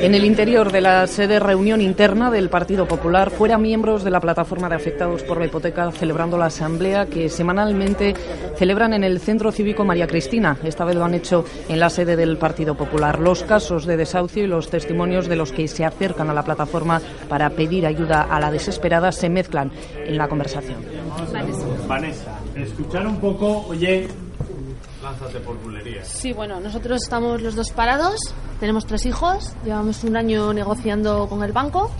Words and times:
En 0.00 0.14
el 0.14 0.24
interior 0.24 0.70
de 0.70 0.80
la 0.80 1.06
sede 1.06 1.40
reunión 1.40 1.80
interna 1.80 2.30
del 2.30 2.48
Partido 2.48 2.86
Popular, 2.86 3.30
fuera 3.30 3.58
miembros 3.58 4.04
de 4.04 4.10
la 4.10 4.20
plataforma 4.20 4.68
de 4.68 4.76
afectados 4.76 5.22
por 5.22 5.38
la 5.38 5.46
hipoteca 5.46 5.90
celebrando 5.90 6.36
la 6.38 6.46
asamblea 6.46 7.06
que 7.06 7.28
semanalmente 7.28 8.14
celebran 8.56 8.92
en 8.92 9.04
el 9.04 9.20
Centro 9.20 9.50
Cívico 9.52 9.84
María 9.84 10.06
Cristina. 10.06 10.58
Esta 10.62 10.84
vez 10.84 10.96
lo 10.96 11.04
han 11.04 11.14
hecho 11.14 11.44
en 11.68 11.80
la 11.80 11.90
sede 11.90 12.14
del 12.14 12.36
Partido 12.36 12.76
Popular. 12.76 13.18
Los 13.18 13.42
casos 13.42 13.86
de 13.86 13.96
desahucio 13.96 14.44
y 14.44 14.46
los 14.46 14.68
testimonios 14.68 15.28
de 15.28 15.36
los 15.36 15.52
que 15.52 15.66
se 15.66 15.84
acercan 15.84 16.30
a 16.30 16.34
la 16.34 16.44
plataforma 16.44 17.00
para 17.28 17.50
pedir 17.50 17.86
ayuda 17.86 18.22
a 18.22 18.38
la 18.38 18.50
desesperada 18.50 19.12
se 19.12 19.28
mezclan 19.28 19.72
en 20.04 20.18
la 20.18 20.28
conversación. 20.28 20.78
Vanessa, 21.88 22.38
escuchar 22.54 23.06
un 23.06 23.16
poco, 23.16 23.66
oye, 23.68 24.08
lánzate 25.20 25.40
por. 25.40 25.56
Sí, 26.04 26.32
bueno, 26.32 26.60
nosotros 26.60 27.02
estamos 27.02 27.40
los 27.42 27.54
dos 27.54 27.70
parados, 27.70 28.16
tenemos 28.60 28.86
tres 28.86 29.06
hijos, 29.06 29.54
llevamos 29.64 30.04
un 30.04 30.16
año 30.16 30.52
negociando 30.52 31.28
con 31.28 31.42
el 31.42 31.52
banco. 31.52 31.90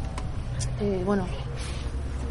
Eh, 0.81 1.03
bueno, 1.05 1.27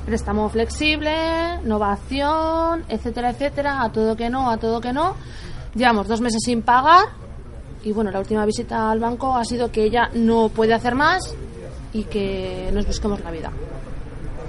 préstamo 0.05 0.49
flexible, 0.49 1.59
novación, 1.63 2.83
etcétera, 2.87 3.31
etcétera, 3.31 3.83
a 3.83 3.91
todo 3.91 4.15
que 4.15 4.29
no, 4.29 4.49
a 4.49 4.57
todo 4.57 4.79
que 4.81 4.93
no. 4.93 5.15
Llevamos 5.73 6.07
dos 6.07 6.21
meses 6.21 6.41
sin 6.43 6.61
pagar 6.61 7.05
y 7.83 7.91
bueno, 7.91 8.11
la 8.11 8.19
última 8.19 8.45
visita 8.45 8.89
al 8.89 8.99
banco 8.99 9.35
ha 9.35 9.43
sido 9.43 9.71
que 9.71 9.83
ella 9.83 10.09
no 10.13 10.49
puede 10.49 10.73
hacer 10.73 10.95
más 10.95 11.35
y 11.93 12.03
que 12.03 12.69
nos 12.73 12.85
busquemos 12.85 13.19
la 13.21 13.31
vida. 13.31 13.51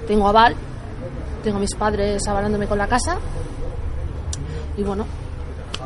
Tengo 0.06 0.28
aval, 0.28 0.54
tengo 1.42 1.56
a 1.58 1.60
mis 1.60 1.74
padres 1.74 2.26
avalándome 2.28 2.66
con 2.66 2.78
la 2.78 2.86
casa 2.86 3.18
y 4.76 4.82
bueno, 4.82 5.06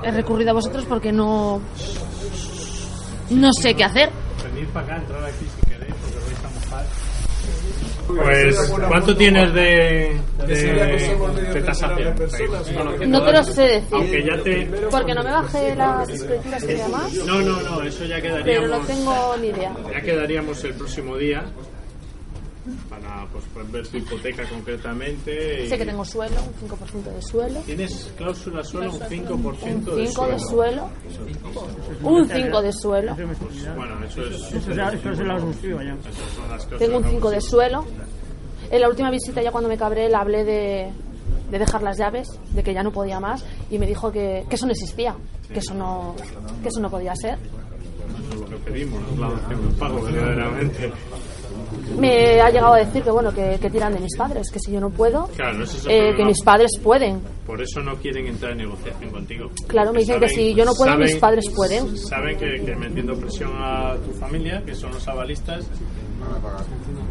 he 0.03 0.11
recurrido 0.11 0.51
a 0.51 0.55
vosotros 0.55 0.85
porque 0.89 1.13
no 1.13 1.61
no 3.31 3.53
sé 3.53 3.75
qué 3.75 3.85
hacer. 3.85 4.11
Venid 4.53 4.69
para 4.69 4.87
acá, 4.87 4.97
entrar 4.97 5.25
aquí 5.25 5.45
si 5.45 5.71
queréis, 5.71 5.95
porque 6.01 6.19
vais 6.19 6.45
a 6.45 6.67
mojar. 6.67 6.87
Pues, 8.09 8.73
¿cuánto 8.89 9.17
tienes 9.17 9.55
de, 9.55 10.17
de, 10.47 10.55
de 11.55 11.63
tasación? 11.63 12.15
No 13.07 13.23
te 13.25 13.33
lo 13.33 13.45
sé 13.45 13.63
decir. 13.63 13.89
Aunque 13.93 14.25
ya 14.25 14.43
te... 14.43 14.67
Porque 14.91 15.15
no 15.15 15.23
me 15.23 15.31
bajé 15.31 15.77
las 15.77 16.09
escrituras 16.09 16.63
y 16.65 16.67
demás, 16.67 17.13
No, 17.25 17.41
no, 17.41 17.61
no, 17.61 17.83
eso 17.83 18.05
ya 18.05 18.17
pero 18.21 18.43
quedaríamos... 18.43 18.71
no 18.71 18.87
tengo 18.87 19.37
ni 19.41 19.49
idea. 19.49 19.73
Ya 19.93 20.01
quedaríamos 20.01 20.65
el 20.65 20.75
próximo 20.75 21.17
día 21.17 21.45
para 22.89 23.27
pues, 23.33 23.45
pues, 23.55 23.73
ver 23.73 23.87
tu 23.89 23.97
hipoteca 23.99 24.45
concretamente. 24.49 25.65
y- 25.65 25.69
Sé 25.69 25.79
que 25.79 25.87
tengo 25.87 26.05
suelo, 26.05 26.37
un 26.43 26.69
5% 26.69 27.11
de 27.15 27.23
suelo. 27.23 27.61
Tienes 27.61 28.13
cláusula 28.17 28.63
suelo 28.65 28.93
un 28.93 29.01
5% 29.01 29.93
Un 29.93 29.97
de 29.97 30.07
5 30.09 30.27
de 30.27 30.39
suelo. 30.39 30.41
suelo. 30.41 30.91
Un 32.03 32.29
5 32.29 32.63
de 32.63 32.73
suelo. 32.73 33.17
Bueno, 33.77 34.05
eso 34.05 34.23
es... 34.27 34.53
Eso 34.53 34.73
ya- 34.73 34.93
eso 34.93 35.13
ya. 35.13 35.17
Son 35.17 35.29
las 36.51 36.65
cosas 36.65 36.79
Tengo 36.79 36.97
un 36.99 37.03
que 37.05 37.11
5 37.11 37.31
de 37.31 37.41
suelo. 37.41 37.85
En 38.71 38.81
la 38.81 38.89
última 38.89 39.11
visita, 39.11 39.43
ya 39.43 39.51
cuando 39.51 39.69
me 39.69 39.77
cabré, 39.77 40.09
le 40.09 40.15
hablé 40.15 40.45
de, 40.45 40.93
de 41.51 41.59
dejar 41.59 41.83
las 41.83 41.99
llaves, 41.99 42.29
de 42.51 42.63
que 42.63 42.73
ya 42.73 42.83
no 42.85 42.93
podía 42.93 43.19
más, 43.19 43.45
y 43.71 43.79
me 43.79 43.87
dijo 43.87 44.13
que, 44.13 44.45
que 44.49 44.55
eso 44.55 44.67
no 44.67 44.73
existía, 44.73 45.17
que 45.53 45.59
eso 45.59 45.75
no, 45.75 46.15
que 46.63 46.69
eso 46.69 46.79
no 46.81 46.89
podía 46.89 47.15
ser. 47.17 47.37
Eso 47.39 48.35
es 48.35 48.41
lo 48.41 48.47
que 48.49 48.57
pedimos, 48.71 49.01
no 49.03 49.09
es 49.15 49.19
la 49.19 49.31
dación 49.41 49.69
de 49.73 49.75
pago, 49.77 50.03
verdaderamente. 50.03 50.93
Me 51.99 52.41
ha 52.41 52.51
llegado 52.51 52.75
a 52.75 52.79
decir 52.79 53.03
que 53.03 53.11
bueno, 53.11 53.33
que, 53.33 53.59
que 53.61 53.71
tiran 53.71 53.93
de 53.93 54.01
mis 54.01 54.17
padres, 54.17 54.51
que 54.51 54.59
si 54.59 54.73
yo 54.73 54.81
no 54.81 54.91
puedo, 54.91 55.29
Claro, 55.37 55.65
es 55.65 55.87
eh, 55.89 56.15
que 56.17 56.25
mis 56.25 56.43
padres 56.43 56.71
pueden. 56.83 57.21
Por 57.47 57.61
eso 57.61 57.81
no 57.81 57.97
quieren 57.97 58.27
entrar 58.27 58.53
en 58.53 58.59
negociación 58.59 59.11
contigo. 59.11 59.51
Claro, 59.67 59.93
me 59.93 60.01
dicen 60.01 60.21
que 60.21 60.29
si 60.29 60.55
yo 60.55 60.65
no 60.65 60.73
puedo, 60.75 60.97
mis 60.97 61.17
padres 61.17 61.45
pueden. 61.55 61.97
Saben 61.97 62.37
que, 62.39 62.65
que 62.65 62.77
metiendo 62.77 63.15
presión 63.15 63.51
a 63.57 63.97
tu 63.97 64.13
familia, 64.13 64.63
que 64.65 64.75
son 64.75 64.93
los 64.93 65.07
avalistas, 65.09 65.67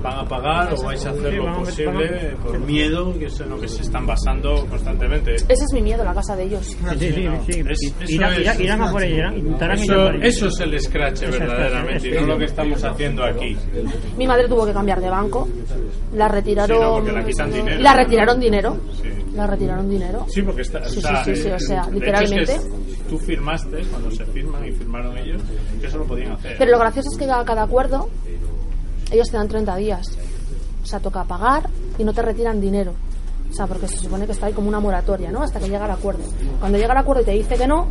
van 0.01 0.19
a 0.19 0.25
pagar 0.25 0.73
o 0.73 0.81
vais 0.83 1.05
a 1.05 1.09
hacer 1.11 1.31
Sí, 1.31 1.37
lo 1.37 1.57
posible 1.57 2.35
por 2.43 2.59
miedo, 2.59 3.13
que 3.19 3.25
es 3.25 3.39
en 3.39 3.49
lo 3.49 3.59
que 3.59 3.67
se 3.67 3.81
están 3.81 4.05
basando 4.07 4.65
constantemente. 4.67 5.35
Ese 5.35 5.51
es 5.53 5.73
mi 5.73 5.81
miedo, 5.81 6.03
la 6.03 6.13
casa 6.13 6.35
de 6.35 6.43
ellos. 6.43 6.65
Sí, 6.65 6.77
sí, 6.99 7.27
sí. 7.47 7.63
Es- 7.69 8.09
Irán, 8.09 8.33
es- 8.33 8.39
irán- 8.39 8.61
irán 8.61 8.81
a 8.83 8.91
por 8.91 9.03
ella, 9.03 9.33
intentarán 9.35 9.77
Eso, 9.79 9.93
por 9.93 10.15
ella. 10.15 10.25
eso 10.25 10.47
es 10.47 10.59
el 10.61 10.79
scratch 10.81 11.21
verdaderamente 11.21 12.07
y 12.09 12.11
no 12.13 12.21
lo 12.27 12.37
que 12.37 12.45
estamos 12.45 12.83
haciendo 12.83 13.23
aquí. 13.23 13.57
Mi 14.17 14.25
madre 14.27 14.47
tuvo 14.47 14.65
que 14.65 14.73
cambiar 14.73 15.01
de 15.01 15.09
banco, 15.09 15.47
la 16.13 16.27
retiraron. 16.27 16.77
Sí, 17.05 17.11
no, 17.11 17.17
la 17.19 17.25
quitan 17.25 17.51
dinero. 17.51 17.81
La 17.81 17.93
retiraron 17.95 18.39
dinero. 18.39 18.77
Sí. 19.01 19.09
La 19.35 19.45
retiraron 19.47 19.89
dinero. 19.89 20.25
Sí, 20.27 20.41
porque 20.41 20.61
está, 20.63 20.83
Sí, 20.85 20.97
está- 20.99 21.23
sí, 21.23 21.35
sí, 21.35 21.43
sí, 21.43 21.49
o 21.51 21.59
sea, 21.59 21.87
literalmente. 21.91 22.55
es 22.55 22.61
que 22.61 23.09
tú 23.09 23.17
firmaste 23.19 23.77
cuando 23.91 24.09
se 24.11 24.25
firman 24.25 24.65
y 24.67 24.71
firmaron 24.71 25.17
ellos 25.17 25.41
que 25.79 25.87
eso 25.87 25.97
lo 25.99 26.05
podían 26.05 26.31
hacer. 26.33 26.55
Pero 26.57 26.71
lo 26.71 26.79
gracioso 26.79 27.09
es 27.11 27.17
que 27.17 27.25
a 27.29 27.43
cada 27.45 27.63
acuerdo 27.63 28.09
ellos 29.11 29.29
te 29.29 29.37
dan 29.37 29.47
30 29.47 29.75
días. 29.77 30.05
O 30.83 30.85
sea, 30.85 30.99
toca 30.99 31.23
pagar 31.23 31.69
y 31.97 32.03
no 32.03 32.13
te 32.13 32.21
retiran 32.21 32.59
dinero. 32.61 32.93
O 33.49 33.53
sea, 33.53 33.67
porque 33.67 33.87
se 33.87 33.97
supone 33.97 34.25
que 34.25 34.31
está 34.33 34.45
ahí 34.45 34.53
como 34.53 34.67
una 34.69 34.79
moratoria, 34.79 35.31
¿no? 35.31 35.41
Hasta 35.43 35.59
que 35.59 35.67
llega 35.69 35.85
el 35.85 35.91
acuerdo. 35.91 36.21
Cuando 36.59 36.77
llega 36.77 36.93
el 36.93 36.99
acuerdo 36.99 37.21
y 37.23 37.25
te 37.25 37.31
dice 37.31 37.55
que 37.55 37.67
no, 37.67 37.87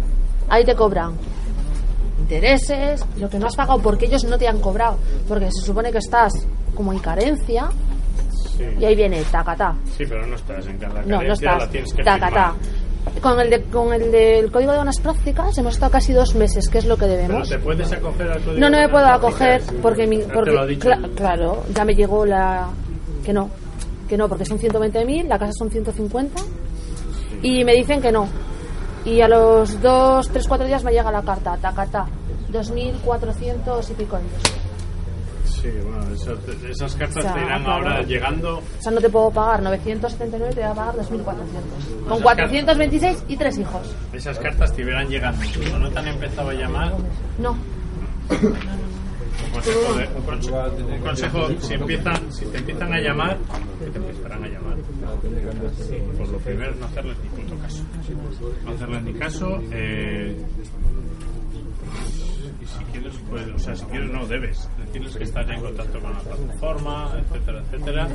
ahí 0.48 0.64
te 0.64 0.74
cobran 0.74 1.12
intereses, 2.20 3.04
lo 3.18 3.28
que 3.30 3.38
no 3.38 3.46
has 3.46 3.56
pagado 3.56 3.80
porque 3.80 4.06
ellos 4.06 4.24
no 4.24 4.38
te 4.38 4.48
han 4.48 4.60
cobrado. 4.60 4.96
Porque 5.26 5.46
se 5.50 5.66
supone 5.66 5.90
que 5.92 5.98
estás 5.98 6.32
como 6.74 6.92
en 6.92 6.98
carencia 6.98 7.68
Sí. 8.56 8.64
y 8.80 8.84
ahí 8.84 8.96
viene 8.96 9.22
tacatá. 9.30 9.74
Sí, 9.96 10.04
pero 10.08 10.26
no 10.26 10.34
estás 10.34 10.66
en 10.66 10.78
cada 10.78 11.00
No, 11.02 11.08
no 11.08 11.18
carencia, 11.18 11.50
estás. 11.50 11.58
la 11.66 11.70
tienes 11.70 11.92
que 11.94 12.02
Tacatá. 12.02 12.54
firmar. 12.54 12.77
Con 13.20 13.40
el, 13.40 13.50
de- 13.50 13.62
con 13.64 13.92
el 13.92 14.10
del 14.12 14.50
Código 14.50 14.70
de 14.72 14.78
Buenas 14.78 15.00
Prácticas 15.00 15.56
hemos 15.58 15.74
estado 15.74 15.92
casi 15.92 16.12
dos 16.12 16.34
meses, 16.34 16.68
que 16.68 16.78
es 16.78 16.84
lo 16.86 16.96
que 16.96 17.06
Pero 17.06 17.16
debemos. 17.22 17.48
te 17.48 17.58
puedes 17.58 17.90
acoger 17.92 18.30
al 18.30 18.40
código 18.42 18.60
No, 18.60 18.70
no 18.70 18.78
me 18.78 18.88
puedo 18.88 19.06
acoger 19.06 19.62
porque, 19.82 20.06
mi, 20.06 20.18
porque 20.18 20.50
lo 20.52 20.60
ha 20.60 20.66
dicho. 20.66 20.88
cla- 20.88 21.14
claro, 21.14 21.64
ya 21.74 21.84
me 21.84 21.94
llegó 21.94 22.24
la 22.24 22.68
que 23.24 23.32
no, 23.32 23.50
que 24.08 24.16
no, 24.16 24.28
porque 24.28 24.44
son 24.44 24.58
120.000, 24.58 25.26
la 25.26 25.38
casa 25.38 25.52
son 25.58 25.70
150 25.70 26.40
y 27.42 27.64
me 27.64 27.74
dicen 27.74 28.00
que 28.00 28.12
no. 28.12 28.28
Y 29.04 29.20
a 29.20 29.28
los 29.28 29.80
dos, 29.80 30.28
tres, 30.28 30.46
cuatro 30.48 30.66
días 30.66 30.84
me 30.84 30.92
llega 30.92 31.10
la 31.10 31.22
carta, 31.22 31.56
tacata, 31.60 32.06
2.400 32.52 33.90
y 33.90 33.94
pico 33.94 34.16
euros. 34.16 34.57
Sí, 35.60 35.68
bueno, 35.82 36.14
esas, 36.14 36.38
esas 36.70 36.94
cartas 36.94 37.16
O 37.18 37.22
sea, 37.22 37.34
te 37.34 37.40
irán 37.40 37.64
claro. 37.64 37.72
ahora 37.88 38.02
llegando. 38.02 38.58
O 38.58 38.62
sea, 38.82 38.92
no 38.92 39.00
te 39.00 39.08
puedo 39.10 39.30
pagar 39.30 39.62
979, 39.62 40.54
te 40.54 40.60
voy 40.60 40.70
a 40.70 40.74
pagar 40.74 40.94
2.400. 40.96 41.24
Con 41.24 42.12
Esas 42.12 42.22
426 42.22 43.24
y 43.28 43.36
tres 43.36 43.58
hijos. 43.58 43.94
Esas 44.12 44.38
cartas 44.38 44.72
te 44.74 44.82
irán 44.82 45.08
llegando. 45.08 45.40
No 45.80 45.90
te 45.90 45.98
han 45.98 46.08
empezado 46.08 46.50
a 46.50 46.54
llamar, 46.54 46.92
No, 47.38 47.52
un 48.30 49.52
consejo, 49.52 49.94
de- 49.94 50.08
un 50.16 50.22
consejo, 50.22 50.66
un 50.78 51.00
consejo, 51.00 51.48
si, 51.60 51.74
empiezan, 51.74 52.32
si 52.32 52.44
te 52.46 52.58
empiezan 52.58 52.92
a 52.92 53.00
llamar, 53.00 53.36
que 53.84 53.90
te 53.90 53.98
empezarán 53.98 54.44
a 54.44 54.48
llamar. 54.48 54.76
Por 56.18 56.28
lo 56.28 56.38
primero, 56.38 56.74
no 56.78 56.86
hacerles 56.86 57.16
ni 57.22 57.28
puto 57.42 57.58
caso. 57.62 57.82
No 58.64 58.72
hacerles 58.72 59.02
ni 59.02 59.12
caso. 59.14 59.58
Eh, 59.72 60.36
pues, 63.28 63.46
o 63.54 63.58
sea, 63.58 63.76
si 63.76 63.84
quieres, 63.86 64.10
no 64.10 64.26
debes. 64.26 64.68
Decirles 64.78 65.16
que 65.16 65.26
ya 65.26 65.54
en 65.54 65.60
contacto 65.60 66.00
con 66.00 66.12
la 66.12 66.20
plataforma, 66.20 67.12
etcétera, 67.18 67.62
etcétera, 67.62 68.08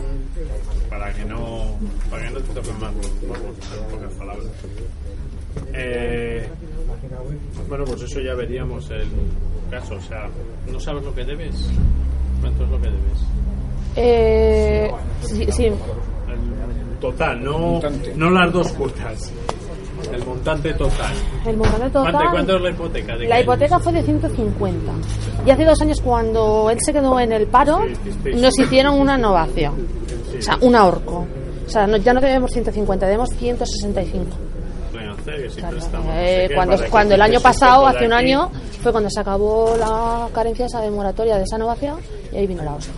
para 0.89 1.13
que 1.13 1.25
no, 1.25 1.77
para 2.09 2.27
que 2.27 2.33
no 2.33 2.39
te 2.39 2.53
toquen 2.53 2.79
más 2.79 2.93
pocas 3.91 4.13
palabras. 4.13 4.47
Eh, 5.73 6.49
bueno, 7.67 7.85
pues 7.85 8.01
eso 8.01 8.19
ya 8.21 8.33
veríamos 8.33 8.89
el 8.89 9.07
caso. 9.69 9.95
O 9.95 10.01
sea, 10.01 10.27
¿no 10.71 10.79
sabes 10.79 11.03
lo 11.03 11.13
que 11.13 11.23
debes? 11.23 11.69
¿Cuánto 12.41 12.63
es 12.63 12.69
lo 12.69 12.81
que 12.81 12.87
debes? 12.89 13.25
eh, 13.95 14.91
sí, 15.21 15.45
sí, 15.51 15.71
total, 16.99 17.43
no, 17.43 17.81
no 18.15 18.29
las 18.29 18.53
dos 18.53 18.71
cuotas. 18.73 19.31
El 20.11 20.25
montante 20.25 20.73
total. 20.73 21.13
el 21.45 21.57
montante 21.57 21.89
total. 21.89 22.11
¿Cuánto, 22.11 22.31
cuánto 22.31 22.55
es 22.57 22.61
la 22.61 22.69
hipoteca? 22.71 23.15
¿De 23.17 23.27
La 23.27 23.41
hipoteca 23.41 23.79
fue 23.79 23.93
de 23.93 24.03
150. 24.03 24.91
Y 25.45 25.49
hace 25.51 25.65
dos 25.65 25.81
años, 25.81 26.01
cuando 26.01 26.69
él 26.69 26.77
se 26.81 26.93
quedó 26.93 27.19
en 27.19 27.31
el 27.31 27.47
paro, 27.47 27.79
Sí, 28.23 28.31
nos 28.35 28.57
hicieron 28.59 28.99
una 28.99 29.17
innovación. 29.17 29.73
O 30.37 30.41
sea, 30.41 30.57
un 30.61 30.75
ahorco. 30.75 31.25
O 31.65 31.69
sea, 31.69 31.87
no- 31.87 31.97
ya 31.97 32.13
no 32.13 32.21
debemos 32.21 32.51
150, 32.51 33.05
debemos 33.05 33.29
165. 33.37 34.25
Pueden 34.91 35.09
hacer, 35.09 35.41
que 35.43 35.49
si 35.49 35.59
Claro, 35.59 35.77
eh, 36.13 36.49
cuando 36.53 36.75
cuando 36.89 37.15
el 37.15 37.21
año 37.21 37.39
pasado, 37.39 37.87
hace 37.87 38.05
un 38.05 38.13
año, 38.13 38.51
fue 38.81 38.91
cuando 38.91 39.09
se 39.09 39.19
acabó 39.19 39.75
la 39.79 40.27
carencia 40.33 40.65
esa 40.65 40.81
de 40.81 40.91
moratoria 40.91 41.37
de 41.37 41.43
esa 41.43 41.55
innovación 41.55 41.97
y 42.31 42.37
ahí 42.37 42.47
vino 42.47 42.63
la 42.63 42.75
hostia. 42.75 42.93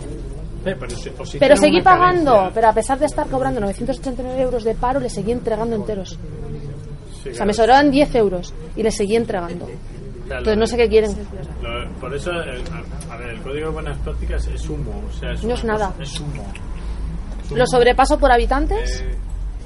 Eh, 0.65 0.75
pero 0.80 1.56
si- 1.56 1.62
seguí 1.62 1.81
pagando, 1.81 2.31
carencia. 2.31 2.51
pero 2.56 2.68
a 2.69 2.74
pesar 2.74 2.97
de 3.00 3.06
estar 3.06 3.27
cobrando 3.27 3.59
989 3.62 4.41
euros 4.41 4.63
de 4.63 4.74
paro, 4.74 5.00
le 5.00 5.09
seguí 5.09 5.31
entregando 5.31 5.75
enteros. 5.75 6.18
Sí, 7.25 7.30
O 7.30 7.33
sea, 7.33 7.38
claro. 7.39 7.45
me 7.48 7.54
sobraban 7.54 7.92
10 7.92 8.16
euros 8.16 8.54
y 8.75 8.83
le 8.83 8.92
seguí 8.92 9.16
entregando. 9.16 9.66
Claro, 9.66 10.39
Entonces 10.39 10.57
no 10.57 10.68
sé 10.68 10.77
qué 10.77 10.88
quieren. 10.89 11.12
lo- 11.62 11.89
por 12.00 12.13
eso, 12.16 12.31
eh, 12.31 12.63
a, 13.10 13.13
a 13.13 13.18
ver, 13.18 13.30
el 13.31 13.42
código 13.42 13.68
de 13.68 13.74
buenas 13.74 13.98
prácticas 14.00 14.45
es 14.48 14.69
humo. 14.69 15.01
O 15.10 15.13
sea, 15.19 15.31
es 15.33 15.44
No 15.44 15.56
es 15.56 15.63
nada. 15.63 15.89
cosa- 15.92 16.04
Es 16.04 16.19
humo. 16.19 16.45
Es 17.44 17.48
humo. 17.51 17.57
Lo 17.57 17.68
sobrepaso 17.68 18.18
por 18.19 18.31
habitantes 18.31 19.01
Eh, 19.01 19.16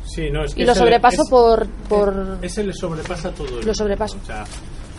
sí, 0.06 0.30
no, 0.32 0.44
es 0.46 0.56
que 0.56 0.62
y 0.62 0.66
lo 0.66 0.74
sobrepaso 0.74 1.24
es- 1.24 1.30
por, 1.30 1.68
por... 1.90 2.38
Ese 2.42 2.64
le 2.64 2.74
sobrepasa 2.74 3.32
todo. 3.32 3.60
el 3.60 3.66
Lo 3.66 3.74
sobrepaso. 3.74 4.18
O 4.22 4.26
sea, 4.26 4.44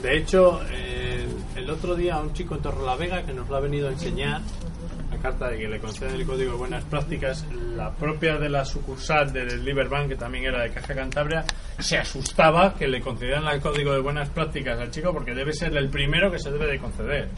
de 0.02 0.16
hecho, 0.18 0.60
eh, 0.70 1.26
el 1.56 1.64
el 1.64 1.70
otro 1.70 1.94
día 1.94 2.14
a 2.16 2.20
un 2.20 2.32
chico 2.32 2.54
en 2.56 2.62
Torrelavega 2.62 3.22
que 3.22 3.32
nos 3.34 3.48
lo 3.48 3.56
ha 3.56 3.60
venido 3.60 3.88
a 3.88 3.92
enseñar 3.92 4.40
la 4.40 4.99
carta 5.20 5.50
que 5.50 5.68
le 5.68 5.78
conceden 5.78 6.14
el 6.14 6.26
código 6.26 6.52
de 6.52 6.58
buenas 6.58 6.84
prácticas, 6.84 7.46
la 7.76 7.92
propia 7.92 8.38
de 8.38 8.48
la 8.48 8.64
sucursal 8.64 9.32
del 9.32 9.64
Liberbank, 9.64 10.08
que 10.08 10.16
también 10.16 10.44
era 10.44 10.62
de 10.62 10.70
Caja 10.70 10.94
Cantabria, 10.94 11.44
se 11.78 11.98
asustaba 11.98 12.74
que 12.74 12.88
le 12.88 13.00
concedieran 13.00 13.46
el 13.48 13.60
código 13.60 13.92
de 13.92 14.00
buenas 14.00 14.28
prácticas 14.30 14.78
al 14.78 14.90
chico 14.90 15.12
porque 15.12 15.34
debe 15.34 15.52
ser 15.52 15.76
el 15.76 15.88
primero 15.88 16.30
que 16.30 16.38
se 16.38 16.50
debe 16.50 16.66
de 16.66 16.78
conceder. 16.78 17.28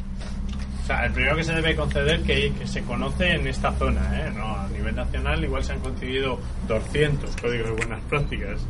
O 0.83 0.87
sea, 0.87 1.07
el 1.07 1.13
primero 1.13 1.37
que 1.37 1.45
se 1.45 1.55
debe 1.55 1.77
conceder 1.77 2.23
que, 2.23 2.53
que 2.59 2.67
se 2.67 2.83
conoce 2.83 3.35
en 3.35 3.47
esta 3.47 3.73
zona, 3.73 4.21
¿eh? 4.21 4.33
No, 4.35 4.57
a 4.57 4.69
nivel 4.69 4.97
nacional 4.97 5.43
igual 5.45 5.63
se 5.63 5.73
han 5.73 5.81
concedido 5.81 6.41
200 6.67 7.37
códigos 7.37 7.69
de 7.69 7.77
buenas 7.77 8.01
prácticas. 8.09 8.61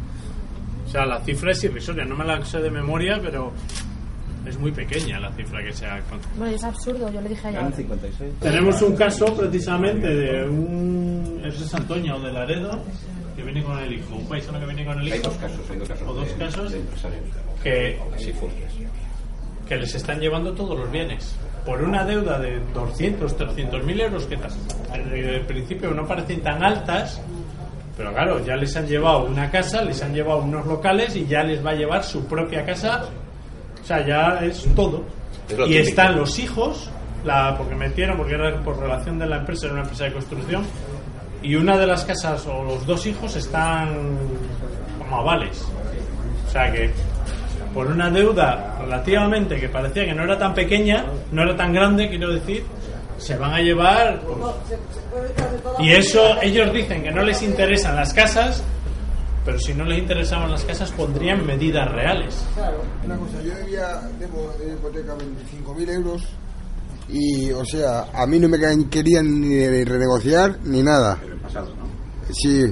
O 0.87 0.89
sea, 0.91 1.07
la 1.07 1.21
cifra 1.21 1.53
es 1.53 1.65
irrisoria, 1.65 2.05
no 2.05 2.15
me 2.15 2.25
la 2.25 2.45
sé 2.45 2.59
de 2.59 2.71
memoria, 2.71 3.19
pero 3.23 3.55
es 4.47 4.59
muy 4.59 4.73
pequeña 4.73 5.21
la 5.21 5.31
cifra 5.33 5.63
que 5.63 5.73
se 5.73 5.87
ha. 5.87 6.01
Bueno, 6.37 6.55
es 6.55 6.65
absurdo, 6.65 7.11
yo 7.13 7.21
le 7.21 7.29
dije 7.29 7.49
ayer. 7.49 7.61
Tenemos 8.41 8.83
un 8.83 8.97
caso 8.97 9.27
precisamente 9.37 10.07
de 10.09 10.49
un. 10.49 11.41
Es 11.45 11.61
de 11.61 11.67
Santoña 11.67 12.17
o 12.17 12.21
de 12.21 12.33
Laredo 12.33 12.79
que 13.37 13.43
viene 13.43 13.63
con 13.63 13.79
el 13.79 13.93
hijo. 13.95 14.15
Un 14.17 14.27
paisano 14.29 14.59
que 14.61 14.67
viene 14.67 14.85
con 14.85 14.99
el 15.01 15.07
hijo. 15.09 15.15
Hay 15.17 15.23
dos 15.23 15.35
casos, 15.37 15.61
hay 15.71 15.79
dos 15.79 15.89
casos. 15.89 16.09
O 16.09 16.15
dos 16.15 16.29
de- 16.29 16.35
casos 16.45 16.73
de 16.73 16.79
empresarios. 16.79 17.23
que, 17.63 17.99
que 19.69 19.77
les 19.77 19.95
están 19.95 20.21
llevando 20.21 20.53
todos 20.53 20.79
los 20.79 20.91
bienes. 20.91 21.35
Por 21.65 21.81
una 21.83 22.05
deuda 22.05 22.39
de 22.41 22.59
200, 22.75 23.37
300 23.37 23.85
mil 23.85 24.01
euros 24.01 24.27
que 24.27 24.37
el 24.95 25.41
principio 25.47 25.93
no 25.95 26.07
parecen 26.07 26.41
tan 26.43 26.63
altas. 26.63 27.21
Pero 27.97 28.13
claro, 28.13 28.45
ya 28.45 28.57
les 28.57 28.75
han 28.77 28.87
llevado 28.87 29.25
una 29.27 29.51
casa, 29.51 29.83
les 29.83 30.03
han 30.03 30.15
llevado 30.15 30.43
unos 30.43 30.67
locales 30.67 31.15
y 31.15 31.27
ya 31.27 31.43
les 31.45 31.65
va 31.65 31.71
a 31.71 31.75
llevar 31.75 32.03
su 32.03 32.25
propia 32.27 32.65
casa. 32.65 33.05
Sea, 33.93 34.07
ya 34.07 34.39
es 34.45 34.67
todo. 34.75 35.05
Es 35.49 35.53
y 35.53 35.57
típico. 35.57 35.79
están 35.79 36.17
los 36.17 36.39
hijos, 36.39 36.91
la, 37.25 37.57
porque 37.59 37.75
metieron, 37.75 38.17
porque 38.17 38.35
era 38.35 38.59
por 38.61 38.79
relación 38.79 39.19
de 39.19 39.27
la 39.27 39.39
empresa, 39.39 39.67
era 39.67 39.75
una 39.75 39.83
empresa 39.83 40.05
de 40.05 40.13
construcción, 40.13 40.65
y 41.43 41.57
una 41.57 41.77
de 41.77 41.87
las 41.87 42.05
casas 42.05 42.47
o 42.47 42.63
los 42.63 42.87
dos 42.87 43.07
hijos 43.07 43.37
están 43.37 44.17
como 44.99 45.19
avales. 45.19 45.67
O 46.47 46.51
sea 46.51 46.71
que 46.73 46.91
por 47.75 47.87
una 47.87 48.11
deuda 48.11 48.79
relativamente 48.81 49.59
que 49.59 49.69
parecía 49.69 50.05
que 50.05 50.15
no 50.15 50.25
era 50.25 50.39
tan 50.39 50.55
pequeña, 50.55 51.05
no 51.31 51.43
era 51.43 51.57
tan 51.57 51.73
grande, 51.73 52.09
quiero 52.09 52.33
decir, 52.33 52.65
se 53.19 53.37
van 53.37 53.53
a 53.53 53.61
llevar. 53.61 54.21
pues, 54.21 55.81
y 55.81 55.93
eso 55.93 56.41
ellos 56.41 56.73
dicen 56.73 57.03
que 57.03 57.11
no 57.11 57.23
les 57.23 57.43
interesan 57.43 57.97
las 57.97 58.13
casas, 58.13 58.63
pero 59.45 59.59
si 59.59 59.75
no 59.75 59.85
les 59.85 59.99
interesaban 59.99 60.51
las 60.51 60.65
casas 60.65 60.91
pondrían 60.93 61.45
medidas 61.47 61.91
reales. 61.91 62.35
Una 63.05 63.17
cosa, 63.17 63.43
yo 63.43 63.55
debía, 63.55 64.01
debo 64.19 64.53
de 64.59 64.73
hipoteca 64.73 65.15
25.000 65.15 65.89
euros 65.91 66.23
y, 67.09 67.51
o 67.53 67.65
sea, 67.65 68.07
a 68.15 68.27
mí 68.27 68.39
no 68.39 68.49
me 68.49 68.59
querían 68.89 69.41
ni 69.41 69.85
renegociar 69.85 70.59
ni 70.65 70.83
nada. 70.83 71.19
Pero 71.21 71.35
en 71.35 71.41
pasado, 71.41 71.67
¿no? 71.77 71.83
Sí, 72.33 72.65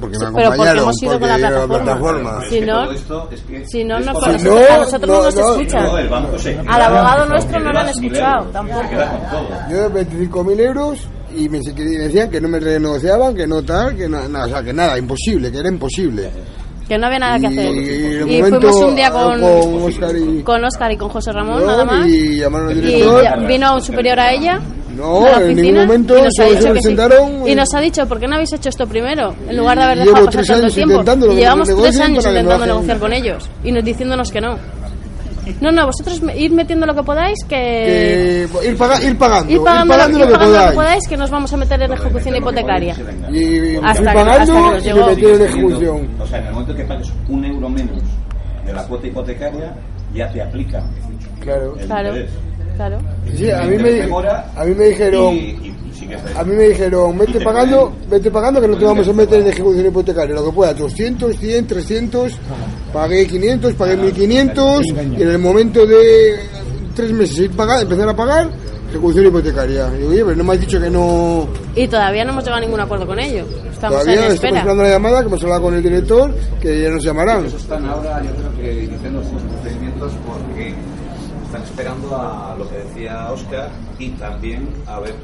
porque 0.00 0.18
me 0.18 0.26
Sí, 0.26 0.26
pero 0.26 0.32
porque 0.32 0.44
acompañaron. 0.44 0.82
hemos 0.82 1.02
ido 1.02 1.20
con 1.20 1.28
la 1.28 1.66
plataforma. 1.66 2.40
Si 2.50 2.60
no- 2.60 2.90
es 2.90 3.40
que 3.42 3.64
si 3.66 3.84
no, 3.84 4.00
no 4.00 4.10
a 4.10 4.12
nosotros 4.12 4.42
no, 4.42 5.06
no, 5.06 5.22
nos 5.24 5.34
no, 5.36 5.52
escuchan. 5.54 5.84
No, 5.84 5.98
el 5.98 6.08
banco 6.08 6.38
se 6.38 6.50
queda- 6.56 6.62
Al 6.74 6.82
abogado 6.82 7.26
nuestro 7.26 7.60
no 7.60 7.72
lo 7.72 7.78
han 7.78 7.88
escuchado, 7.88 8.44
tampoco. 8.46 8.82
Yo 9.70 9.76
de 9.76 9.88
25.000 9.88 10.60
euros 10.60 10.98
y 11.36 11.48
me, 11.48 11.62
se- 11.62 11.72
decían 11.72 12.30
que 12.30 12.40
no 12.40 12.48
me 12.48 12.60
renegociaban, 12.60 13.34
que 13.34 13.46
no 13.46 13.62
tal, 13.62 13.96
que 13.96 14.08
na- 14.08 14.28
nada, 14.28 14.46
o 14.46 14.48
sea, 14.48 14.62
que 14.62 14.72
nada, 14.72 14.98
imposible, 14.98 15.50
que 15.52 15.58
era 15.58 15.68
imposible. 15.68 16.30
Que 16.88 16.96
no 16.96 17.06
había 17.06 17.18
nada 17.18 17.38
que 17.38 17.46
hacer. 17.48 17.74
Y, 17.76 18.36
Y 18.38 18.42
fuimos 18.42 18.76
un 18.76 18.96
día 18.96 19.10
con, 19.10 19.38
con 19.40 19.82
Oscar 19.82 20.16
y, 20.16 20.42
con 20.42 20.64
Oscar 20.64 20.92
y 20.92 20.96
con 20.96 21.08
José 21.10 21.32
Ramón, 21.32 21.66
nada 21.66 21.84
más. 21.84 22.06
y 22.08 22.38
llamaron 22.38 22.68
al 22.70 22.78
Y 22.78 22.80
director. 22.80 23.22
ya- 23.22 23.36
vino 23.36 23.74
un 23.74 23.82
superior 23.82 24.18
a 24.18 24.32
ella. 24.32 24.58
No, 24.96 25.18
a 25.26 25.30
la 25.30 25.36
en 25.42 25.48
ningún 25.48 25.58
oficina, 25.60 25.80
momento 25.86 26.18
y 26.18 26.22
nos 26.22 26.38
ha 26.40 26.48
se 26.48 26.60
sí. 26.62 26.68
presentaron, 26.70 27.46
Y 27.46 27.52
eh, 27.52 27.54
nos 27.54 27.72
ha 27.72 27.80
dicho, 27.80 28.04
¿por 28.08 28.18
qué 28.18 28.26
no 28.26 28.34
habéis 28.34 28.52
hecho 28.54 28.68
esto 28.70 28.84
primero? 28.86 29.32
En 29.48 29.56
lugar 29.56 29.78
de 29.78 29.84
haber 29.84 29.98
dejado 29.98 30.24
pasar 30.24 30.44
tanto 30.46 30.68
tiempo. 30.74 31.04
Y 31.30 31.36
llevamos 31.36 31.68
tres 31.68 32.00
años 32.00 32.24
no 32.24 32.30
intentando 32.30 32.66
negociar 32.66 32.98
con 32.98 33.12
ellos. 33.12 33.48
Y 33.62 33.70
nos 33.70 33.84
diciéndonos 33.84 34.32
que 34.32 34.40
no. 34.40 34.58
No, 35.60 35.70
no, 35.72 35.86
vosotros 35.86 36.20
me- 36.22 36.36
ir 36.36 36.52
metiendo 36.52 36.86
lo 36.86 36.94
que 36.94 37.02
podáis, 37.02 37.38
que... 37.48 38.46
que 38.60 38.68
ir, 38.68 38.76
paga- 38.76 39.02
ir 39.02 39.16
pagando, 39.18 39.52
Ir 39.52 39.60
pagando, 39.62 39.94
ir 39.94 39.98
pagando 39.98 40.18
ir 40.18 40.24
lo 40.24 40.26
que 40.26 40.32
pagando 40.32 40.52
lo 40.52 40.58
que 40.58 40.58
podáis. 40.58 40.74
podáis, 40.76 41.08
que 41.08 41.16
nos 41.16 41.30
vamos 41.30 41.52
a 41.52 41.56
meter 41.56 41.82
en 41.82 41.92
ejecución 41.92 42.36
hipotecaria. 42.36 42.96
Y, 43.30 43.38
y 43.38 43.76
Hasta 43.82 43.98
que- 44.00 44.04
pagando 44.04 44.30
hasta 44.32 44.44
que 44.46 44.52
nos 44.52 44.72
y 44.72 44.74
me 44.74 44.80
llegó. 44.94 45.06
metieron 45.08 45.40
en 45.40 45.46
ejecución. 45.48 46.08
O 46.20 46.26
sea, 46.26 46.38
en 46.38 46.46
el 46.46 46.52
momento 46.52 46.74
que 46.74 46.84
pagues 46.84 47.12
un 47.28 47.44
euro 47.44 47.68
menos 47.68 48.02
de 48.66 48.72
la 48.72 48.82
cuota 48.86 49.06
hipotecaria, 49.06 49.74
ya 50.14 50.30
te 50.30 50.42
aplica 50.42 50.82
Claro. 51.40 51.76
el 51.78 51.86
Claro, 51.86 52.14
claro. 52.76 52.98
Sí, 53.36 53.50
a 53.50 53.62
mí 53.62 53.76
me, 53.78 54.02
a 54.02 54.64
mí 54.64 54.74
me 54.74 54.84
dijeron, 54.86 55.34
y- 55.34 55.74
a 56.36 56.44
mí 56.44 56.54
me 56.54 56.68
dijeron, 56.68 57.18
vete 57.18 57.32
te 57.38 57.44
pagando, 57.44 57.92
vete 58.08 58.30
pagando 58.30 58.60
que 58.60 58.68
no 58.68 58.76
te 58.76 58.84
vamos 58.84 59.08
a 59.08 59.12
meter 59.12 59.40
en 59.40 59.48
ejecución 59.48 59.86
hipotecaria, 59.86 60.34
lo 60.34 60.44
que 60.46 60.52
pueda, 60.52 60.74
200, 60.74 61.36
100, 61.36 61.66
300, 61.66 62.32
pagué 62.92 63.26
500, 63.26 63.74
pagué 63.74 63.96
1500 63.96 64.86
y 64.86 65.22
en 65.22 65.28
el 65.28 65.38
momento 65.38 65.86
de 65.86 66.38
tres 66.94 67.12
meses 67.12 67.38
ir 67.38 67.50
pagar, 67.52 67.82
empezar 67.82 68.08
a 68.08 68.16
pagar, 68.16 68.48
ejecución 68.90 69.26
hipotecaria. 69.26 69.90
Y 69.94 69.98
digo, 69.98 70.10
oye, 70.10 70.24
pero 70.24 70.36
no 70.36 70.44
me 70.44 70.54
has 70.54 70.60
dicho 70.60 70.80
que 70.80 70.90
no, 70.90 71.48
Y 71.74 71.86
todavía 71.88 72.24
no 72.24 72.32
hemos 72.32 72.44
llegado 72.44 72.62
a 72.62 72.64
ningún 72.64 72.80
acuerdo 72.80 73.06
con 73.06 73.18
ellos. 73.18 73.46
Estamos 73.70 74.00
todavía 74.00 74.14
en 74.14 74.18
estamos 74.18 74.34
espera. 74.34 74.58
esperando 74.58 74.82
la 74.82 74.90
llamada, 74.90 75.20
que 75.20 75.26
hemos 75.26 75.42
hablado 75.42 75.62
con 75.62 75.74
el 75.74 75.82
director, 75.82 76.34
que 76.60 76.82
ya 76.82 76.90
nos 76.90 77.04
llamarán. 77.04 77.46
Eso 77.46 77.56
están 77.56 77.86
ahora, 77.86 78.22
yo 78.22 78.30
creo 78.30 78.56
que 78.56 78.84
iniciando 78.84 79.22
sus 79.22 79.42
procedimientos 79.42 80.12
porque 80.26 80.74
están 81.46 81.62
esperando 81.62 82.16
a 82.16 82.56
lo 82.58 82.68
que 82.68 82.76
decía 82.76 83.30
Oscar 83.32 83.70
y 83.98 84.10
también 84.10 84.68
a 84.86 85.00
ver 85.00 85.14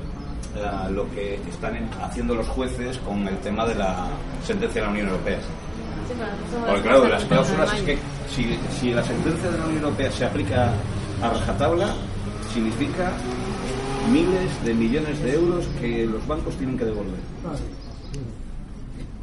eh, 0.57 0.91
lo 0.91 1.11
que 1.11 1.35
están 1.49 1.77
en- 1.77 1.89
haciendo 2.03 2.35
los 2.35 2.47
jueces 2.49 2.99
con 2.99 3.27
el 3.29 3.37
tema 3.39 3.67
de 3.67 3.75
la 3.75 4.07
sentencia 4.47 4.81
de 4.81 4.87
la 4.87 4.93
Unión 4.93 5.09
Europea. 5.09 5.39
Porque 6.67 6.83
claro, 6.83 7.09
las 7.09 7.25
cláusulas 7.25 7.75
es 7.75 7.83
que 7.83 7.99
si, 8.35 8.59
si 8.81 8.91
la 8.93 9.03
sentencia 9.03 9.51
de 9.51 9.59
la 9.59 9.65
Unión 9.67 9.85
Europea 9.85 10.11
se 10.13 10.25
aplica 10.27 10.71
a 11.23 11.31
rajatabla, 11.31 11.95
significa 12.53 13.13
miles 14.13 14.65
de 14.65 14.75
millones 14.75 15.19
de 15.23 15.35
euros 15.35 15.65
que 15.81 16.07
los 16.07 16.27
bancos 16.27 16.55
tienen 16.57 16.77
que 16.79 16.85
devolver. 16.85 17.19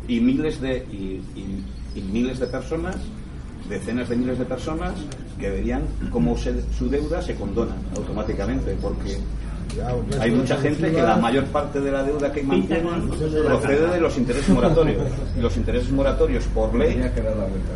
Y 0.08 0.20
miles 0.20 0.60
de, 0.60 0.78
y, 0.92 1.22
y- 1.40 1.64
y 1.96 2.02
miles 2.02 2.40
de 2.40 2.48
personas, 2.48 2.96
decenas 3.70 4.10
de 4.10 4.16
miles 4.16 4.40
de 4.40 4.46
personas, 4.46 4.94
que 5.40 5.50
verían 5.50 5.84
cómo 6.10 6.36
se- 6.38 6.62
su 6.74 6.90
deuda 6.90 7.22
se 7.22 7.36
condona 7.36 7.76
automáticamente, 7.96 8.76
porque 8.82 9.18
hay 10.20 10.32
mucha 10.32 10.58
gente 10.58 10.92
que 10.92 11.02
la 11.02 11.16
mayor 11.18 11.46
parte 11.46 11.80
de 11.80 11.92
la 11.92 12.04
deuda 12.04 12.32
que 12.32 12.44
mantienen 12.44 13.10
procede 13.46 13.88
de 13.94 14.00
los 14.00 14.18
intereses 14.18 14.50
moratorios. 14.50 14.98
Y 15.38 15.42
los 15.42 15.58
intereses 15.58 15.92
moratorios, 15.92 16.46
por 16.48 16.74
ley, 16.76 17.02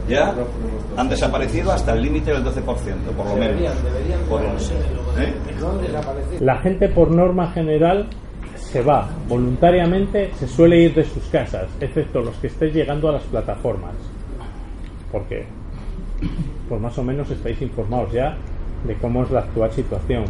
ya 0.09 0.33
han 0.97 1.09
desaparecido 1.09 1.71
hasta 1.71 1.93
el 1.93 2.01
límite 2.03 2.31
del 2.31 2.43
12%, 2.43 2.53
por 3.15 3.25
lo 3.27 3.35
menos. 3.35 3.73
Por- 4.29 4.41
¿eh? 4.41 5.33
La 6.41 6.57
gente 6.57 6.89
por 6.89 7.11
norma 7.11 7.51
general 7.51 8.07
se 8.55 8.81
va 8.81 9.09
voluntariamente, 9.29 10.31
se 10.37 10.47
suele 10.47 10.77
ir 10.83 10.93
de 10.95 11.05
sus 11.05 11.23
casas, 11.25 11.67
excepto 11.79 12.21
los 12.21 12.35
que 12.37 12.47
estéis 12.47 12.73
llegando 12.73 13.09
a 13.09 13.13
las 13.13 13.23
plataformas. 13.23 13.93
Porque, 15.11 15.45
pues 16.67 16.81
más 16.81 16.97
o 16.97 17.03
menos 17.03 17.29
estáis 17.31 17.61
informados 17.61 18.11
ya 18.11 18.35
de 18.85 18.95
cómo 18.95 19.23
es 19.23 19.31
la 19.31 19.39
actual 19.39 19.71
situación. 19.71 20.25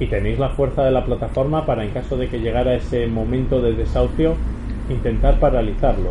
Y 0.00 0.06
tenéis 0.06 0.38
la 0.38 0.50
fuerza 0.50 0.84
de 0.84 0.92
la 0.92 1.04
plataforma 1.04 1.66
para, 1.66 1.84
en 1.84 1.90
caso 1.90 2.16
de 2.16 2.28
que 2.28 2.40
llegara 2.40 2.74
ese 2.74 3.06
momento 3.06 3.60
de 3.60 3.74
desahucio, 3.74 4.34
intentar 4.88 5.38
paralizarlo. 5.40 6.10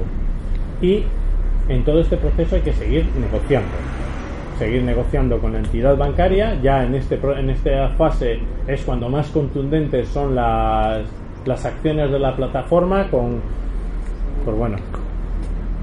Y 0.81 1.03
en 1.69 1.83
todo 1.83 2.01
este 2.01 2.17
proceso 2.17 2.55
hay 2.55 2.61
que 2.61 2.73
seguir 2.73 3.05
negociando 3.19 3.71
seguir 4.57 4.83
negociando 4.83 5.39
con 5.39 5.53
la 5.53 5.59
entidad 5.59 5.95
bancaria. 5.95 6.59
Ya 6.61 6.83
en, 6.83 6.95
este, 6.95 7.15
en 7.15 7.49
esta 7.49 7.89
fase 7.89 8.39
es 8.67 8.83
cuando 8.83 9.09
más 9.09 9.29
contundentes 9.29 10.07
son 10.09 10.35
las, 10.35 11.03
las 11.45 11.65
acciones 11.65 12.11
de 12.11 12.19
la 12.19 12.35
plataforma 12.35 13.09
con, 13.09 13.39
pues 14.43 14.57
bueno, 14.57 14.77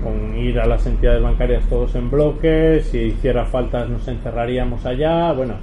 con 0.02 0.36
ir 0.36 0.58
a 0.58 0.66
las 0.66 0.86
entidades 0.86 1.22
bancarias 1.22 1.64
todos 1.68 1.94
en 1.94 2.10
bloque, 2.10 2.80
si 2.80 2.98
hiciera 2.98 3.44
falta 3.46 3.86
nos 3.86 4.06
encerraríamos 4.06 4.84
allá, 4.84 5.32
bueno, 5.32 5.54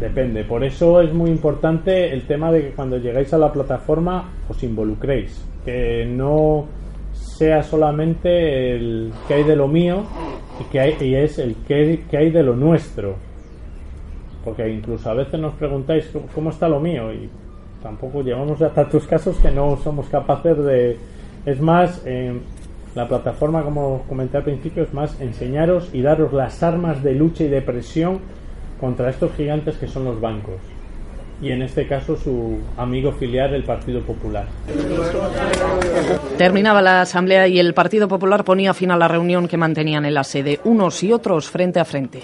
depende. 0.00 0.44
Por 0.44 0.64
eso 0.64 1.00
es 1.00 1.12
muy 1.12 1.30
importante 1.30 2.12
el 2.12 2.22
tema 2.22 2.50
de 2.50 2.62
que 2.62 2.70
cuando 2.70 2.96
llegáis 2.98 3.32
a 3.34 3.38
la 3.38 3.52
plataforma 3.52 4.30
os 4.48 4.62
involucréis, 4.62 5.44
que 5.64 6.06
no 6.06 6.66
sea 7.12 7.62
solamente 7.62 8.74
el 8.76 9.12
que 9.28 9.34
hay 9.34 9.44
de 9.44 9.56
lo 9.56 9.68
mío 9.68 10.04
y 10.60 10.64
que 10.64 10.80
hay, 10.80 10.96
y 11.00 11.14
es 11.14 11.38
el 11.38 11.54
que, 11.66 12.00
hay 12.16 12.30
de 12.30 12.42
lo 12.42 12.56
nuestro. 12.56 13.16
Porque 14.44 14.68
incluso 14.68 15.10
a 15.10 15.14
veces 15.14 15.38
nos 15.38 15.54
preguntáis 15.54 16.10
"¿Cómo- 16.34 16.50
está 16.50 16.68
lo 16.68 16.80
mío 16.80 17.12
y 17.12 17.28
tampoco 17.82 18.22
llevamos 18.22 18.58
ya 18.58 18.70
tantos 18.70 19.06
casos 19.06 19.36
que 19.38 19.50
no 19.50 19.76
somos 19.76 20.08
capaces 20.08 20.56
de... 20.64 20.96
Es 21.46 21.60
más, 21.60 22.02
eh, 22.06 22.32
la 22.94 23.06
plataforma, 23.06 23.62
como 23.62 24.02
comenté 24.08 24.38
al 24.38 24.44
principio, 24.44 24.82
es 24.82 24.92
más 24.92 25.20
enseñaros 25.20 25.90
y 25.92 26.02
daros 26.02 26.32
las 26.32 26.62
armas 26.62 27.02
de 27.02 27.14
lucha 27.14 27.44
y 27.44 27.48
de 27.48 27.62
presión 27.62 28.18
contra 28.80 29.10
estos 29.10 29.32
gigantes 29.36 29.76
que 29.76 29.86
son 29.86 30.04
los 30.04 30.20
bancos 30.20 30.56
y 31.42 31.52
en 31.52 31.62
este 31.62 31.86
caso 31.86 32.16
su 32.16 32.58
amigo 32.76 33.12
filial 33.12 33.54
el 33.54 33.64
Partido 33.64 34.02
Popular. 34.02 34.46
Terminaba 36.36 36.82
la 36.82 37.02
asamblea 37.02 37.48
y 37.48 37.58
el 37.58 37.72
Partido 37.72 38.08
Popular 38.08 38.44
ponía 38.44 38.74
fin 38.74 38.90
a 38.90 38.96
la 38.96 39.08
reunión 39.08 39.48
que 39.48 39.56
mantenían 39.56 40.04
en 40.04 40.14
la 40.14 40.24
sede, 40.24 40.60
unos 40.64 41.02
y 41.02 41.12
otros 41.12 41.50
frente 41.50 41.80
a 41.80 41.84
frente. 41.84 42.20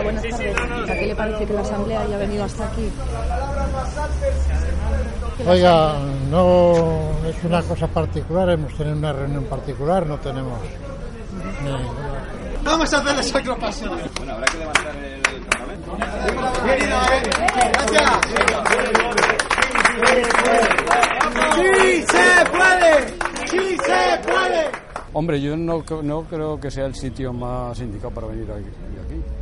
Hola, 0.00 0.12
buenas 0.12 0.22
tardes. 0.22 0.90
¿A 0.90 0.94
qué 0.94 1.06
le 1.06 1.14
parece 1.14 1.46
que 1.46 1.52
la 1.52 1.60
Asamblea 1.60 2.00
haya 2.00 2.16
venido 2.16 2.44
hasta 2.44 2.64
aquí? 2.66 2.90
Oiga, 5.46 5.94
no 6.30 6.72
es 7.26 7.44
una 7.44 7.62
cosa 7.62 7.86
particular, 7.86 8.48
hemos 8.50 8.72
tenido 8.74 8.96
una 8.96 9.12
reunión 9.12 9.44
particular, 9.44 10.06
no 10.06 10.18
tenemos... 10.18 10.58
ni- 11.64 12.64
Vamos 12.64 12.92
a 12.94 12.98
hacer 12.98 13.16
la 13.16 13.22
sacropasión. 13.22 13.98
Bueno, 14.18 14.32
habrá 14.34 14.46
que 14.46 14.58
levantar 14.58 14.96
el 14.96 15.42
Parlamento. 15.50 15.96
¡Sí 21.56 22.04
se 22.06 22.50
puede! 22.50 23.46
¡Sí 23.46 23.76
se 23.84 24.18
puede! 24.30 24.70
Hombre, 25.12 25.40
yo 25.40 25.56
no, 25.56 25.82
no 26.02 26.22
creo 26.24 26.60
que 26.60 26.70
sea 26.70 26.86
el 26.86 26.94
sitio 26.94 27.32
más 27.32 27.78
indicado 27.80 28.10
para 28.14 28.26
venir 28.28 28.50
aquí. 28.50 28.64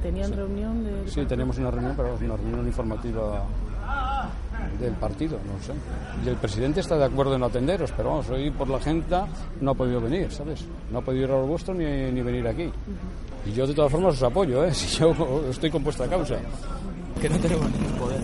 ¿Tenían 0.09 0.33
reunión 0.33 0.85
de.? 0.85 1.11
Sí, 1.11 1.23
tenemos 1.27 1.59
una 1.59 1.71
reunión, 1.71 1.93
pero 1.95 2.15
es 2.15 2.23
una 2.23 2.35
reunión 2.35 2.67
informativa 2.67 3.45
del 4.81 4.95
partido, 4.95 5.39
no 5.45 5.63
sé. 5.63 5.75
Y 6.25 6.29
el 6.31 6.37
presidente 6.37 6.81
está 6.81 6.97
de 6.97 7.05
acuerdo 7.05 7.35
en 7.35 7.43
atenderos, 7.43 7.93
pero 7.95 8.09
vamos, 8.09 8.31
hoy 8.31 8.51
por 8.51 8.71
la 8.71 8.79
agenda 8.79 9.29
no 9.61 9.73
ha 9.73 9.75
podido 9.75 10.01
venir, 10.01 10.33
¿sabes? 10.33 10.65
No 10.91 11.01
ha 11.01 11.03
podido 11.03 11.25
ir 11.25 11.31
a 11.31 11.37
los 11.37 11.47
vuestros 11.47 11.77
ni, 11.77 11.85
ni 11.85 12.23
venir 12.23 12.49
aquí. 12.49 12.73
Y 13.45 13.53
yo 13.53 13.67
de 13.67 13.75
todas 13.75 13.93
formas 13.93 14.15
os 14.15 14.23
apoyo, 14.23 14.65
¿eh? 14.65 14.73
Si 14.75 14.97
yo 14.97 15.13
estoy 15.51 15.71
con 15.71 15.85
vuestra 15.85 16.07
causa. 16.07 16.37
Que 17.21 17.29
no 17.29 17.37
tenemos 17.37 17.71
ningún 17.71 17.99
poder. 17.99 18.21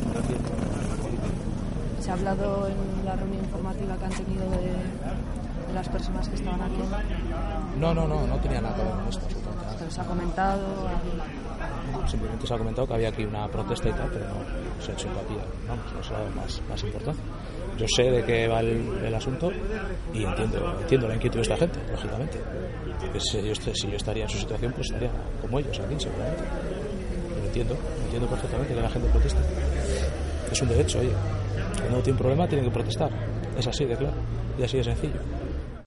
¿Se 2.00 2.10
ha 2.10 2.14
hablado 2.14 2.66
en 2.66 3.04
la 3.04 3.14
reunión 3.14 3.44
informativa 3.44 3.94
que 3.98 4.04
han 4.06 4.12
tenido 4.12 4.50
de, 4.52 5.68
de 5.68 5.74
las 5.74 5.88
personas 5.90 6.26
que 6.30 6.36
estaban 6.36 6.62
aquí? 6.62 6.80
No, 7.78 7.92
no, 7.92 8.08
no, 8.08 8.26
no 8.26 8.36
tenía 8.38 8.62
nada 8.62 8.74
que 8.74 8.82
ver 8.84 8.92
con 8.92 9.08
esto. 9.08 9.26
¿Se 9.78 9.84
os 9.84 9.98
ha 9.98 10.04
comentado? 10.04 10.88
Simplemente 12.06 12.46
se 12.46 12.54
ha 12.54 12.58
comentado 12.58 12.86
que 12.86 12.94
había 12.94 13.08
aquí 13.08 13.24
una 13.24 13.48
protesta 13.48 13.88
y 13.88 13.92
tal, 13.92 14.10
pero 14.10 14.26
no 14.26 14.82
se 14.82 14.90
ha 14.90 14.94
hecho 14.94 15.08
hincapié. 15.08 15.36
Vamos, 15.68 15.86
eso 16.00 16.00
es 16.00 16.10
lo 16.10 16.40
más, 16.40 16.62
más 16.68 16.84
importante. 16.84 17.22
Yo 17.76 17.86
sé 17.88 18.04
de 18.04 18.24
qué 18.24 18.46
va 18.46 18.60
el, 18.60 19.14
asunto 19.14 19.50
y 20.12 20.24
entiendo, 20.24 20.78
entiendo 20.80 21.08
la 21.08 21.14
inquietud 21.14 21.38
de 21.38 21.42
esta 21.42 21.56
gente, 21.56 21.78
lógicamente. 21.90 22.40
Si, 23.18 23.42
yo, 23.42 23.54
si 23.54 23.90
yo 23.90 23.96
estaría 23.96 24.24
en 24.24 24.28
su 24.28 24.38
situación, 24.38 24.72
pues 24.72 24.86
estaría 24.86 25.10
como 25.40 25.58
ellos 25.58 25.78
aquí, 25.80 25.94
seguramente. 25.98 26.42
Pero 27.34 27.46
entiendo, 27.46 27.76
entiendo 28.04 28.28
perfectamente 28.28 28.74
que 28.74 28.80
la 28.80 28.90
gente 28.90 29.08
proteste. 29.08 29.40
Es 30.50 30.62
un 30.62 30.68
derecho, 30.68 31.00
oye. 31.00 31.12
Cuando 31.78 32.00
tiene 32.00 32.12
un 32.12 32.18
problema, 32.18 32.48
tiene 32.48 32.64
que 32.64 32.70
protestar. 32.70 33.10
Es 33.58 33.66
así 33.66 33.84
de 33.84 33.96
claro 33.96 34.16
y 34.58 34.62
así 34.62 34.78
de 34.78 34.84
sencillo. 34.84 35.20